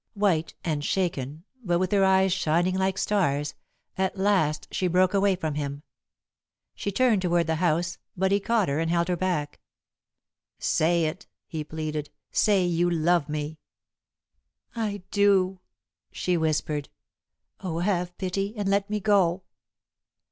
[0.15, 3.53] White and shaken, but with her eyes shining like stars,
[3.99, 5.83] at last she broke away from him.
[6.73, 9.59] She turned toward the house, but he caught her and held her back.
[10.57, 12.09] "Say it," he pleaded.
[12.31, 13.59] "Say you love me!"
[14.75, 15.59] "I do,"
[16.11, 16.89] she whispered.
[17.59, 19.43] "Oh, have pity, and let me go!"